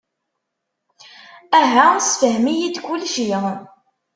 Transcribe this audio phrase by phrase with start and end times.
[1.59, 3.29] Aha ssefhem-iyi-d kullci.